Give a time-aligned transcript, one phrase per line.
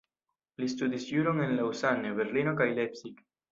[0.63, 3.25] Li studis juron en Lausanne, Berlino kaj Leipzig.